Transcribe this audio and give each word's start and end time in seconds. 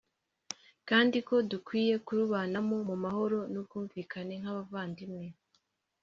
kandi 0.89 1.17
ko 1.27 1.35
dukwiye 1.51 1.95
kurubanamo 2.05 2.75
mu 2.89 2.95
mahoro 3.03 3.39
n’ubwumvikane 3.51 4.33
nk’abavandimwe 4.41 5.25